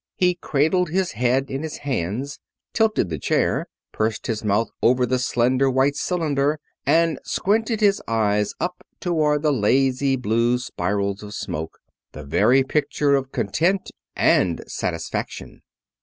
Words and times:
He 0.17 0.33
cradled 0.33 0.89
his 0.89 1.11
head 1.11 1.51
in 1.51 1.61
his 1.61 1.77
hands, 1.85 2.39
tilted 2.73 3.11
the 3.11 3.19
chair, 3.19 3.67
pursed 3.91 4.25
his 4.25 4.43
mouth 4.43 4.71
over 4.81 5.05
the 5.05 5.19
slender 5.19 5.69
white 5.69 5.95
cylinder 5.95 6.59
and 6.87 7.19
squinted 7.23 7.81
his 7.81 8.01
eyes 8.07 8.55
up 8.59 8.83
toward 8.99 9.43
the 9.43 9.53
lazy 9.53 10.15
blue 10.15 10.57
spirals 10.57 11.21
of 11.21 11.35
smoke 11.35 11.77
the 12.13 12.23
very 12.23 12.63
picture 12.63 13.13
of 13.15 13.31
content 13.31 13.91
and 14.15 14.63
satisfaction. 14.65 15.61